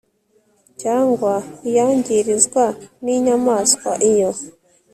[0.81, 1.33] cyangwa
[1.67, 2.65] iyangirizwa
[3.03, 4.31] n inyamaswa iyo